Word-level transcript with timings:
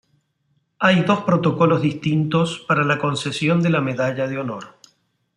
Hay 0.79 1.03
dos 1.03 1.25
protocolos 1.25 1.83
distintos 1.83 2.57
para 2.67 2.83
la 2.83 2.97
concesión 2.97 3.61
de 3.61 3.69
la 3.69 3.81
Medalla 3.81 4.27
de 4.27 4.39
Honor. 4.39 4.79